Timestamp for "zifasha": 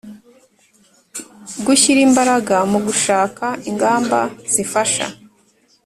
4.53-5.05